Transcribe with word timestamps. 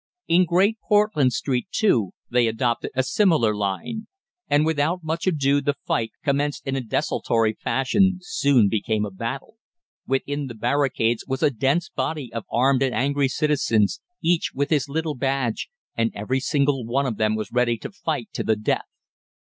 In 0.27 0.45
Great 0.45 0.79
Portland 0.87 1.31
Street, 1.31 1.67
too, 1.69 2.13
they 2.27 2.47
adopted 2.47 2.89
a 2.95 3.03
similar 3.03 3.53
line, 3.53 4.07
and 4.47 4.65
without 4.65 5.03
much 5.03 5.27
ado 5.27 5.61
the 5.61 5.75
fight, 5.85 6.11
commenced 6.23 6.65
in 6.65 6.75
a 6.75 6.81
desultory 6.81 7.53
fashion, 7.53 8.17
soon 8.19 8.67
became 8.67 9.05
a 9.05 9.11
battle. 9.11 9.57
"Within 10.07 10.47
the 10.47 10.55
barricades 10.55 11.23
was 11.27 11.43
a 11.43 11.51
dense 11.51 11.87
body 11.89 12.33
of 12.33 12.45
armed 12.51 12.81
and 12.81 12.95
angry 12.95 13.27
citizens, 13.27 14.01
each 14.23 14.53
with 14.55 14.71
his 14.71 14.89
little 14.89 15.13
badge, 15.13 15.69
and 15.95 16.09
every 16.15 16.39
single 16.39 16.83
one 16.83 17.05
of 17.05 17.17
them 17.17 17.35
was 17.35 17.51
ready 17.51 17.77
to 17.77 17.91
fight 17.91 18.29
to 18.33 18.41
the 18.43 18.55
death. 18.55 18.89